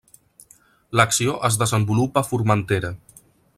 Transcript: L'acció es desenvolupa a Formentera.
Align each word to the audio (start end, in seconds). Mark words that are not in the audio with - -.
L'acció 0.99 1.35
es 1.51 1.59
desenvolupa 1.63 2.25
a 2.25 2.29
Formentera. 2.33 2.95